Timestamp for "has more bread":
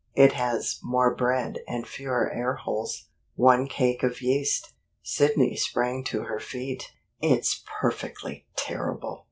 0.33-1.59